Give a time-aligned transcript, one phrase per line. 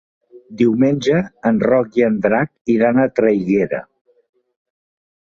[0.61, 1.19] Diumenge
[1.51, 3.87] en Roc i en Drac iran a Traiguera.